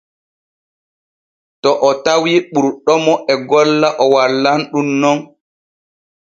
[1.61, 5.17] To o tawii ɓurɗomo e golla o wallan ɗun non.